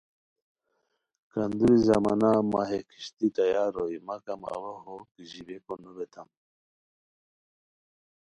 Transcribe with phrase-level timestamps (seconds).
[1.31, 6.29] کندوری زمانا مہ ہے کھشتی تیار ہوئے مگم اوا ہو کیژیبئیکو نو بیتام